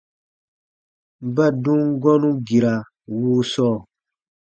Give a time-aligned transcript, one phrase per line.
[1.35, 2.73] Ba dum gɔ̃nu gira
[3.17, 3.77] wuu sɔɔ.